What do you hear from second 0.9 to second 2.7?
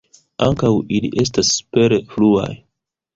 ili estas superfluaj.